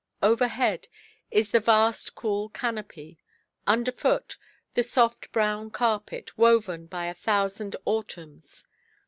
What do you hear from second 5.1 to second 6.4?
brown carpet,